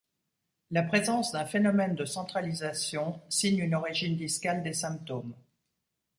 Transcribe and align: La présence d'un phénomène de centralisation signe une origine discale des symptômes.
La 0.71 0.81
présence 0.81 1.31
d'un 1.31 1.45
phénomène 1.45 1.93
de 1.93 2.05
centralisation 2.05 3.21
signe 3.29 3.59
une 3.59 3.75
origine 3.75 4.17
discale 4.17 4.63
des 4.63 4.73
symptômes. 4.73 5.35